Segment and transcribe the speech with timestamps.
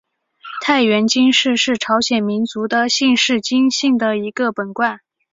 [0.63, 5.01] 太原金氏是朝鲜民族的姓氏金姓的一个本贯。